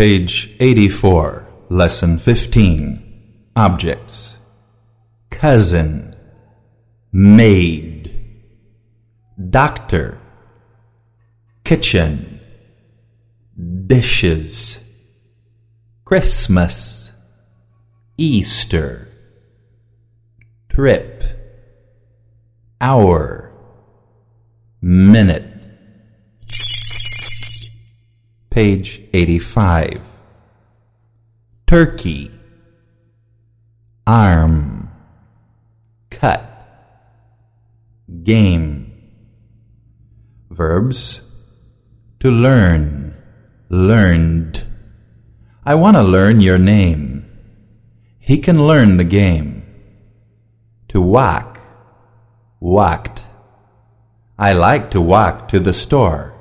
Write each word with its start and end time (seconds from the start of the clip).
Page 0.00 0.56
84, 0.60 1.46
Lesson 1.68 2.16
15. 2.16 3.50
Objects. 3.54 4.38
Cousin. 5.28 6.16
Maid. 7.12 8.10
Doctor. 9.50 10.18
Kitchen. 11.64 12.40
Dishes. 13.86 14.82
Christmas. 16.06 17.10
Easter. 18.16 19.06
Trip. 20.70 21.24
Hour. 22.80 23.52
Minute. 24.80 25.49
Page 28.60 29.00
85. 29.14 30.02
Turkey. 31.66 32.30
Arm. 34.06 34.90
Cut. 36.10 36.44
Game. 38.22 38.92
Verbs. 40.50 41.22
To 42.18 42.30
learn. 42.30 43.16
Learned. 43.70 44.62
I 45.64 45.74
want 45.74 45.96
to 45.96 46.02
learn 46.02 46.42
your 46.42 46.58
name. 46.58 47.30
He 48.18 48.36
can 48.36 48.66
learn 48.66 48.98
the 48.98 49.04
game. 49.04 49.64
To 50.88 51.00
walk. 51.00 51.60
Walked. 52.60 53.24
I 54.38 54.52
like 54.52 54.90
to 54.90 55.00
walk 55.00 55.48
to 55.48 55.60
the 55.60 55.72
store. 55.72 56.34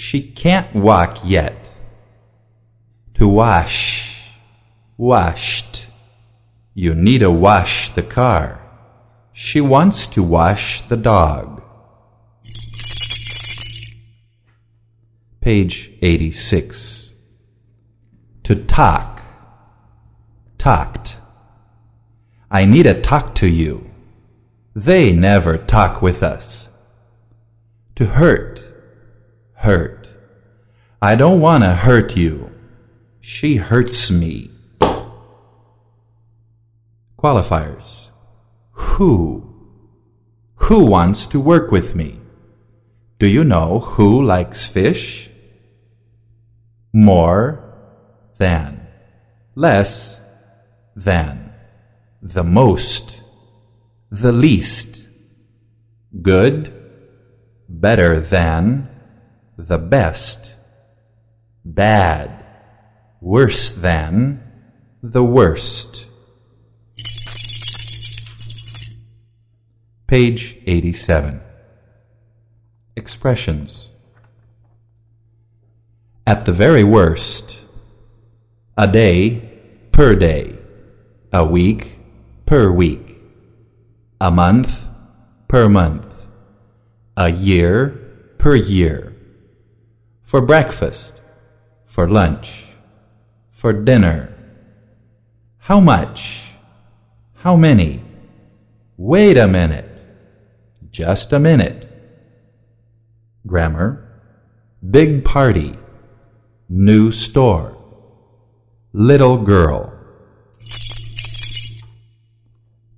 She 0.00 0.22
can't 0.22 0.74
walk 0.74 1.18
yet. 1.26 1.68
To 3.16 3.28
wash. 3.28 4.32
Washed. 4.96 5.88
You 6.72 6.94
need 6.94 7.18
to 7.18 7.30
wash 7.30 7.90
the 7.90 8.02
car. 8.02 8.62
She 9.34 9.60
wants 9.60 10.06
to 10.14 10.22
wash 10.22 10.80
the 10.88 10.96
dog. 10.96 11.62
Page 15.42 15.90
86. 16.00 17.12
To 18.44 18.54
talk. 18.54 19.20
Talked. 20.56 21.18
I 22.50 22.64
need 22.64 22.84
to 22.84 22.98
talk 23.02 23.34
to 23.34 23.46
you. 23.46 23.90
They 24.74 25.12
never 25.12 25.58
talk 25.58 26.00
with 26.00 26.22
us. 26.22 26.70
To 27.96 28.06
hurt. 28.06 28.69
Hurt. 29.60 30.08
I 31.02 31.16
don't 31.16 31.38
want 31.38 31.64
to 31.64 31.74
hurt 31.74 32.16
you. 32.16 32.50
She 33.20 33.56
hurts 33.56 34.10
me. 34.10 34.50
Qualifiers. 37.18 38.08
Who? 38.70 39.54
Who 40.54 40.86
wants 40.86 41.26
to 41.26 41.38
work 41.38 41.70
with 41.70 41.94
me? 41.94 42.20
Do 43.18 43.26
you 43.26 43.44
know 43.44 43.80
who 43.80 44.22
likes 44.24 44.64
fish? 44.64 45.28
More 46.94 47.62
than. 48.38 48.86
Less 49.54 50.22
than. 50.96 51.52
The 52.22 52.44
most. 52.44 53.20
The 54.10 54.32
least. 54.32 55.06
Good. 56.22 56.72
Better 57.68 58.20
than. 58.20 58.88
The 59.68 59.76
best. 59.76 60.52
Bad. 61.66 62.44
Worse 63.20 63.72
than. 63.74 64.42
The 65.02 65.22
worst. 65.22 66.06
Page 70.06 70.56
87. 70.66 71.42
Expressions. 72.96 73.90
At 76.26 76.46
the 76.46 76.52
very 76.52 76.82
worst, 76.82 77.58
a 78.78 78.86
day 78.86 79.60
per 79.92 80.14
day, 80.14 80.58
a 81.34 81.44
week 81.44 81.98
per 82.46 82.70
week, 82.72 83.18
a 84.22 84.30
month 84.30 84.86
per 85.48 85.68
month, 85.68 86.26
a 87.14 87.30
year 87.30 88.34
per 88.38 88.54
year, 88.54 89.09
for 90.30 90.40
breakfast, 90.40 91.20
for 91.86 92.08
lunch, 92.08 92.66
for 93.50 93.72
dinner. 93.72 94.32
How 95.58 95.80
much? 95.80 96.52
How 97.34 97.56
many? 97.56 98.00
Wait 98.96 99.36
a 99.36 99.48
minute. 99.48 99.90
Just 100.92 101.32
a 101.32 101.40
minute. 101.40 101.84
Grammar. 103.44 104.06
Big 104.88 105.24
party. 105.24 105.74
New 106.68 107.10
store. 107.10 107.76
Little 108.92 109.38
girl. 109.38 109.92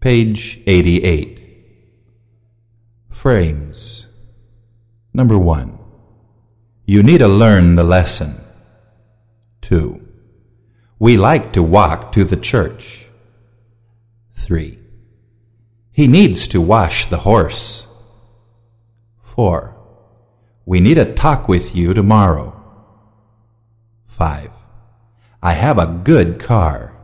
Page 0.01 0.61
88. 0.67 1.43
Frames. 3.09 4.07
Number 5.15 5.39
one. 5.39 5.82
You 6.85 7.03
need 7.03 7.19
to 7.19 7.29
learn 7.29 7.77
the 7.77 7.85
lesson. 7.85 8.41
Two. 9.61 10.07
We 10.99 11.17
like 11.17 11.53
to 11.53 11.63
walk 11.63 12.13
to 12.13 12.25
the 12.25 12.37
church. 12.37 13.07
Three. 14.35 14.79
He 15.93 16.07
needs 16.09 16.49
to 16.49 16.61
wash 16.61 17.07
the 17.07 17.19
horse. 17.19 17.87
4. 19.23 19.77
We 20.67 20.81
need 20.81 20.95
to 20.95 21.15
talk 21.15 21.49
with 21.49 21.75
you 21.75 21.95
tomorrow. 21.95 22.59
5. 24.07 24.51
I 25.43 25.53
have 25.53 25.79
a 25.79 26.01
good 26.05 26.41
car. 26.41 26.95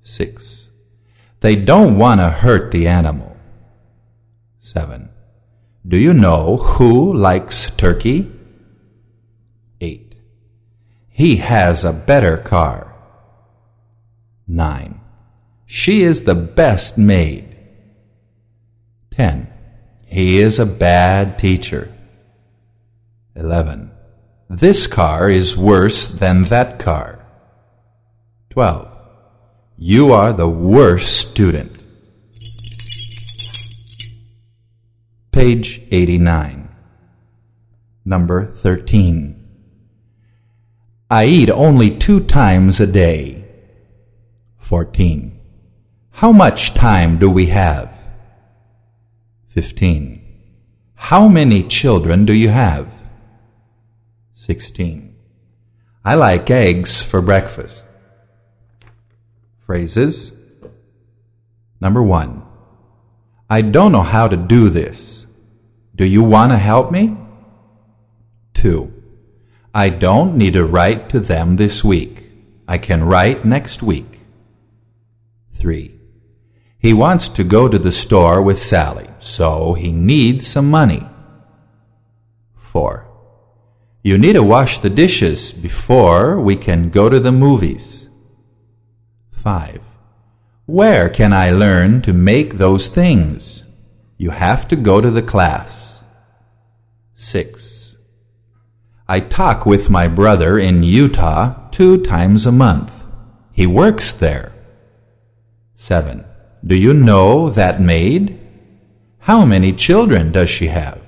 6. 0.00 0.68
They 1.40 1.56
don't 1.56 1.98
want 1.98 2.20
to 2.20 2.30
hurt 2.30 2.70
the 2.70 2.86
animal. 2.86 3.36
7. 4.58 5.08
Do 5.86 5.96
you 5.96 6.12
know 6.12 6.56
who 6.56 7.14
likes 7.14 7.70
turkey? 7.74 8.30
8. 11.20 11.26
He 11.26 11.36
has 11.36 11.84
a 11.84 11.92
better 11.92 12.38
car. 12.38 12.94
9. 14.48 15.00
She 15.66 16.02
is 16.02 16.24
the 16.24 16.34
best 16.34 16.96
maid. 16.96 17.56
10. 19.10 19.48
He 20.06 20.38
is 20.38 20.58
a 20.58 20.66
bad 20.66 21.38
teacher. 21.38 21.92
11. 23.36 23.90
This 24.48 24.86
car 24.86 25.30
is 25.30 25.56
worse 25.56 26.06
than 26.06 26.44
that 26.44 26.78
car. 26.78 27.24
12. 28.50 28.88
You 29.76 30.12
are 30.12 30.32
the 30.32 30.48
worst 30.48 31.16
student. 31.16 31.76
Page 35.32 35.82
89. 35.90 36.68
Number 38.04 38.46
13. 38.46 39.39
I 41.12 41.24
eat 41.24 41.50
only 41.50 41.98
two 41.98 42.20
times 42.20 42.78
a 42.78 42.86
day. 42.86 43.44
14. 44.58 45.40
How 46.12 46.30
much 46.30 46.72
time 46.72 47.18
do 47.18 47.28
we 47.28 47.46
have? 47.46 47.98
15. 49.48 50.22
How 50.94 51.26
many 51.26 51.64
children 51.64 52.26
do 52.26 52.32
you 52.32 52.50
have? 52.50 52.92
16. 54.34 55.16
I 56.04 56.14
like 56.14 56.48
eggs 56.48 57.02
for 57.02 57.20
breakfast. 57.20 57.84
Phrases. 59.58 60.32
Number 61.80 62.04
one. 62.04 62.44
I 63.48 63.62
don't 63.62 63.90
know 63.90 64.02
how 64.02 64.28
to 64.28 64.36
do 64.36 64.68
this. 64.68 65.26
Do 65.96 66.04
you 66.04 66.22
want 66.22 66.52
to 66.52 66.58
help 66.58 66.92
me? 66.92 67.16
Two. 68.54 68.99
I 69.74 69.88
don't 69.88 70.36
need 70.36 70.54
to 70.54 70.64
write 70.64 71.08
to 71.10 71.20
them 71.20 71.56
this 71.56 71.84
week. 71.84 72.24
I 72.66 72.78
can 72.78 73.04
write 73.04 73.44
next 73.44 73.82
week. 73.82 74.20
Three. 75.52 75.94
He 76.78 76.92
wants 76.92 77.28
to 77.30 77.44
go 77.44 77.68
to 77.68 77.78
the 77.78 77.92
store 77.92 78.42
with 78.42 78.58
Sally, 78.58 79.10
so 79.18 79.74
he 79.74 79.92
needs 79.92 80.46
some 80.46 80.70
money. 80.70 81.06
4. 82.56 83.06
You 84.02 84.16
need 84.16 84.32
to 84.32 84.42
wash 84.42 84.78
the 84.78 84.90
dishes 84.90 85.52
before 85.52 86.40
we 86.40 86.56
can 86.56 86.90
go 86.90 87.08
to 87.08 87.20
the 87.20 87.32
movies. 87.32 88.08
5. 89.32 89.82
Where 90.66 91.08
can 91.10 91.32
I 91.32 91.50
learn 91.50 92.00
to 92.02 92.12
make 92.12 92.54
those 92.54 92.88
things? 92.88 93.64
You 94.16 94.30
have 94.30 94.66
to 94.68 94.76
go 94.76 95.00
to 95.00 95.10
the 95.10 95.22
class. 95.22 96.02
6. 97.14 97.79
I 99.10 99.18
talk 99.18 99.66
with 99.66 99.90
my 99.90 100.06
brother 100.06 100.56
in 100.56 100.84
Utah 100.84 101.68
two 101.70 102.00
times 102.04 102.46
a 102.46 102.52
month. 102.52 103.04
He 103.50 103.66
works 103.66 104.12
there. 104.12 104.52
7. 105.74 106.24
Do 106.64 106.76
you 106.76 106.94
know 106.94 107.50
that 107.50 107.80
maid? 107.80 108.38
How 109.18 109.44
many 109.44 109.72
children 109.72 110.30
does 110.30 110.48
she 110.48 110.68
have? 110.68 111.02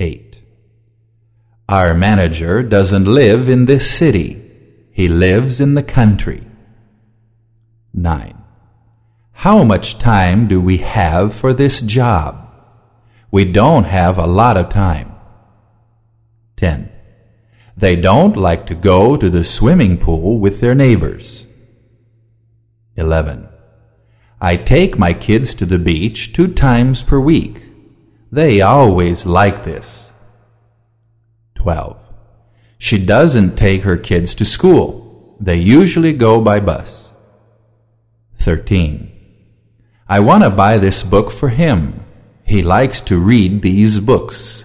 8. 0.00 0.38
Our 1.68 1.94
manager 1.94 2.64
doesn't 2.64 3.04
live 3.04 3.48
in 3.48 3.66
this 3.66 3.88
city. 3.88 4.42
He 4.90 5.06
lives 5.06 5.60
in 5.60 5.74
the 5.74 5.84
country. 5.84 6.44
9. 7.94 8.36
How 9.30 9.62
much 9.62 10.00
time 10.00 10.48
do 10.48 10.60
we 10.60 10.78
have 10.78 11.32
for 11.32 11.52
this 11.52 11.80
job? 11.80 12.52
We 13.30 13.44
don't 13.44 13.84
have 13.84 14.18
a 14.18 14.26
lot 14.26 14.56
of 14.56 14.70
time. 14.70 15.14
10. 16.58 16.90
They 17.76 17.96
don't 17.96 18.36
like 18.36 18.66
to 18.66 18.74
go 18.74 19.16
to 19.16 19.30
the 19.30 19.44
swimming 19.44 19.96
pool 19.96 20.38
with 20.38 20.60
their 20.60 20.74
neighbors. 20.74 21.46
11. 22.96 23.48
I 24.40 24.56
take 24.56 24.98
my 24.98 25.14
kids 25.14 25.54
to 25.54 25.66
the 25.66 25.78
beach 25.78 26.32
two 26.32 26.52
times 26.52 27.02
per 27.02 27.20
week. 27.20 27.62
They 28.32 28.60
always 28.60 29.24
like 29.24 29.64
this. 29.64 30.10
12. 31.54 31.96
She 32.78 33.04
doesn't 33.04 33.56
take 33.56 33.82
her 33.82 33.96
kids 33.96 34.34
to 34.36 34.44
school. 34.44 35.36
They 35.40 35.56
usually 35.56 36.12
go 36.12 36.40
by 36.40 36.58
bus. 36.58 37.12
13. 38.38 39.10
I 40.08 40.20
want 40.20 40.42
to 40.42 40.50
buy 40.50 40.78
this 40.78 41.02
book 41.02 41.30
for 41.30 41.50
him. 41.50 42.04
He 42.44 42.62
likes 42.62 43.00
to 43.02 43.18
read 43.18 43.62
these 43.62 44.00
books. 44.00 44.64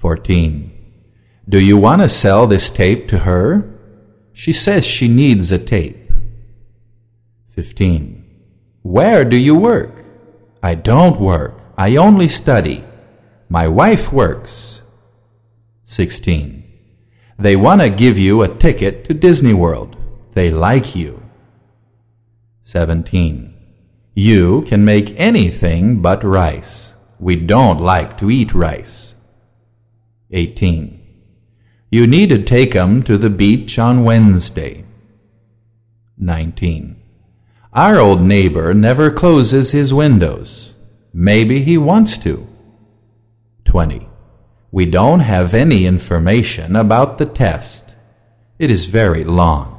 14. 0.00 0.72
Do 1.46 1.62
you 1.62 1.76
want 1.76 2.00
to 2.00 2.08
sell 2.08 2.46
this 2.46 2.70
tape 2.70 3.06
to 3.08 3.18
her? 3.18 3.68
She 4.32 4.50
says 4.50 4.86
she 4.86 5.08
needs 5.08 5.52
a 5.52 5.58
tape. 5.58 6.10
15. 7.48 8.24
Where 8.80 9.26
do 9.26 9.36
you 9.36 9.54
work? 9.54 10.00
I 10.62 10.74
don't 10.74 11.20
work. 11.20 11.60
I 11.76 11.96
only 11.96 12.28
study. 12.28 12.82
My 13.50 13.68
wife 13.68 14.10
works. 14.10 14.80
16. 15.84 16.64
They 17.38 17.56
want 17.56 17.82
to 17.82 17.90
give 17.90 18.16
you 18.16 18.40
a 18.40 18.56
ticket 18.56 19.04
to 19.04 19.12
Disney 19.12 19.52
World. 19.52 19.98
They 20.32 20.50
like 20.50 20.96
you. 20.96 21.22
17. 22.62 23.54
You 24.14 24.62
can 24.62 24.82
make 24.82 25.12
anything 25.20 26.00
but 26.00 26.24
rice. 26.24 26.94
We 27.18 27.36
don't 27.36 27.82
like 27.82 28.16
to 28.16 28.30
eat 28.30 28.54
rice. 28.54 29.14
18. 30.32 31.00
You 31.90 32.06
need 32.06 32.28
to 32.28 32.42
take 32.42 32.76
'em 32.76 33.02
to 33.02 33.18
the 33.18 33.30
beach 33.30 33.78
on 33.78 34.04
Wednesday. 34.04 34.84
19. 36.16 36.96
Our 37.72 37.98
old 37.98 38.22
neighbor 38.22 38.74
never 38.74 39.10
closes 39.10 39.72
his 39.72 39.94
windows. 39.94 40.74
Maybe 41.12 41.62
he 41.62 41.78
wants 41.78 42.18
to. 42.18 42.46
20. 43.64 44.08
We 44.72 44.86
don't 44.86 45.20
have 45.20 45.54
any 45.54 45.86
information 45.86 46.76
about 46.76 47.18
the 47.18 47.26
test. 47.26 47.84
It 48.58 48.70
is 48.70 48.84
very 48.86 49.24
long. 49.24 49.69